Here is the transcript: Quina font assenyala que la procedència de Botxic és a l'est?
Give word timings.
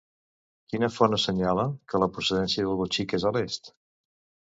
Quina 0.71 0.87
font 0.93 1.11
assenyala 1.17 1.65
que 1.93 2.01
la 2.03 2.07
procedència 2.15 2.65
de 2.69 2.73
Botxic 2.81 3.15
és 3.19 3.27
a 3.29 3.33
l'est? 3.37 3.71